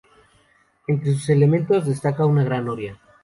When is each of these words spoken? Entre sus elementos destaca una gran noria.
Entre 0.87 1.13
sus 1.13 1.29
elementos 1.29 1.85
destaca 1.85 2.25
una 2.25 2.43
gran 2.43 2.65
noria. 2.65 2.99